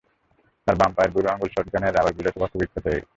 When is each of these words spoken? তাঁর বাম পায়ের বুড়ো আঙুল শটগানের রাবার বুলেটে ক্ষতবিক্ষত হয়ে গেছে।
তাঁর 0.67 0.75
বাম 0.79 0.91
পায়ের 0.95 1.11
বুড়ো 1.13 1.29
আঙুল 1.33 1.49
শটগানের 1.51 1.95
রাবার 1.95 2.13
বুলেটে 2.17 2.37
ক্ষতবিক্ষত 2.37 2.83
হয়ে 2.85 2.97
গেছে। 2.97 3.07